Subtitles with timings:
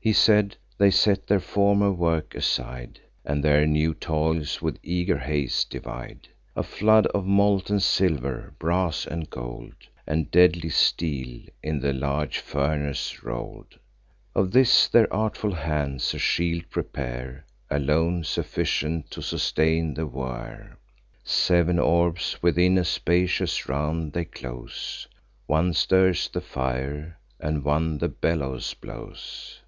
[0.00, 0.56] He said.
[0.78, 6.28] They set their former work aside, And their new toils with eager haste divide.
[6.56, 9.74] A flood of molten silver, brass, and gold,
[10.06, 13.78] And deadly steel, in the large furnace roll'd;
[14.34, 20.78] Of this, their artful hands a shield prepare, Alone sufficient to sustain the war.
[21.22, 25.06] Sev'n orbs within a spacious round they close:
[25.46, 29.60] One stirs the fire, and one the bellows blows.